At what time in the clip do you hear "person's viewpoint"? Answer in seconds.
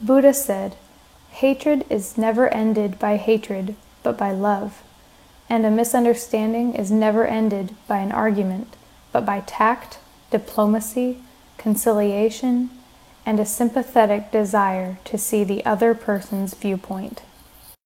15.94-17.22